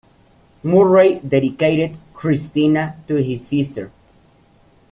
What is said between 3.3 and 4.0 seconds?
sister.